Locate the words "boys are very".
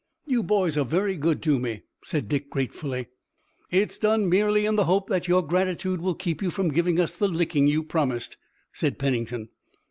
0.41-1.15